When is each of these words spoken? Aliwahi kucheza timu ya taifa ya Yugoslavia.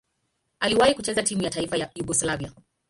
Aliwahi 0.59 0.93
kucheza 0.95 1.23
timu 1.23 1.41
ya 1.41 1.49
taifa 1.49 1.77
ya 1.77 1.91
Yugoslavia. 1.95 2.51